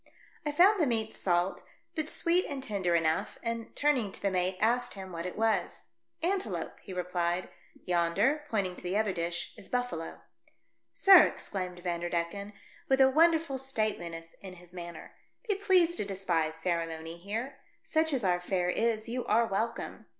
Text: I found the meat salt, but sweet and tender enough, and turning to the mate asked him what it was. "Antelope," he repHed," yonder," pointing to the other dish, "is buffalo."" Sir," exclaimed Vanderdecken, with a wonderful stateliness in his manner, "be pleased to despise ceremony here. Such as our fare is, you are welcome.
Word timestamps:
I 0.47 0.51
found 0.51 0.79
the 0.81 0.87
meat 0.87 1.13
salt, 1.13 1.61
but 1.93 2.09
sweet 2.09 2.47
and 2.49 2.63
tender 2.63 2.95
enough, 2.95 3.37
and 3.43 3.75
turning 3.75 4.11
to 4.13 4.19
the 4.19 4.31
mate 4.31 4.57
asked 4.59 4.95
him 4.95 5.11
what 5.11 5.27
it 5.27 5.37
was. 5.37 5.89
"Antelope," 6.23 6.79
he 6.81 6.91
repHed," 6.91 7.49
yonder," 7.85 8.43
pointing 8.49 8.75
to 8.77 8.81
the 8.81 8.97
other 8.97 9.13
dish, 9.13 9.53
"is 9.59 9.69
buffalo."" 9.69 10.23
Sir," 11.05 11.25
exclaimed 11.27 11.83
Vanderdecken, 11.83 12.53
with 12.89 12.99
a 12.99 13.11
wonderful 13.11 13.59
stateliness 13.59 14.33
in 14.41 14.53
his 14.53 14.73
manner, 14.73 15.13
"be 15.47 15.53
pleased 15.53 15.97
to 15.97 16.03
despise 16.05 16.55
ceremony 16.55 17.17
here. 17.17 17.59
Such 17.83 18.11
as 18.11 18.23
our 18.23 18.39
fare 18.39 18.71
is, 18.71 19.07
you 19.07 19.23
are 19.27 19.45
welcome. 19.45 20.07